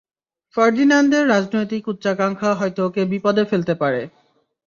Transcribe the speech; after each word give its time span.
ফার্দিন্যান্দের 0.55 1.23
রাজনৈতিক 1.27 1.83
উচ্চাকাঙ্ক্ষা 1.87 2.51
হয়তো 2.53 2.81
ওকে 2.87 3.01
বিপদে 3.11 3.43
ফেলতে 3.45 3.73
পারে। 3.81 4.01